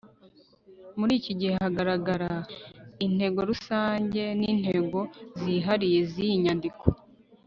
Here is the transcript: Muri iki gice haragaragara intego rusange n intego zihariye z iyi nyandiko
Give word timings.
Muri 0.97 1.13
iki 1.19 1.33
gice 1.39 1.53
haragaragara 1.57 2.31
intego 3.05 3.39
rusange 3.49 4.23
n 4.39 4.41
intego 4.51 4.99
zihariye 5.39 5.99
z 6.11 6.13
iyi 6.25 6.35
nyandiko 6.45 6.85